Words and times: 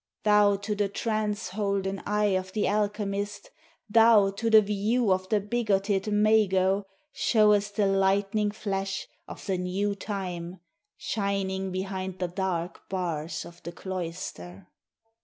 Thou 0.23 0.55
to 0.55 0.73
the 0.73 0.89
trance 0.89 1.49
holden 1.49 2.01
Eye 2.07 2.33
of 2.35 2.53
the 2.53 2.67
alchemist, 2.67 3.51
Thou 3.87 4.31
to 4.31 4.49
the 4.49 4.61
view 4.63 5.11
of 5.11 5.29
the 5.29 5.39
Bigoted 5.39 6.11
mago, 6.11 6.87
Showest 7.13 7.75
the 7.75 7.85
lightning 7.85 8.49
flash 8.49 9.07
Of 9.27 9.45
the 9.45 9.59
new 9.59 9.93
time 9.93 10.59
Shining 10.97 11.71
behind 11.71 12.17
the 12.17 12.27
dark 12.27 12.89
Bars 12.89 13.45
of 13.45 13.61
the 13.61 13.71
cloister. 13.71 14.69